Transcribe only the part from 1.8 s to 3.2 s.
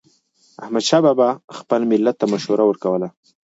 ملت ته مشوره ورکوله.